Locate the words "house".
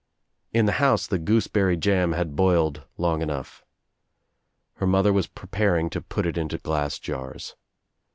0.81-1.05